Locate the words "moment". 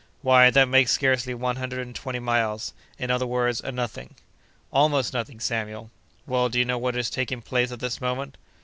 8.01-8.35